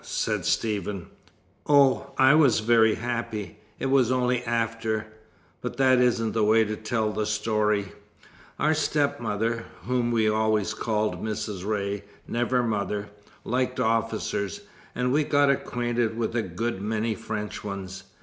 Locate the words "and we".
14.95-15.23